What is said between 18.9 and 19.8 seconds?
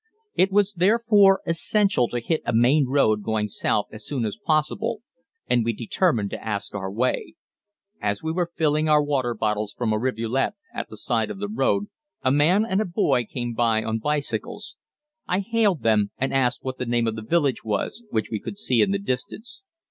distance.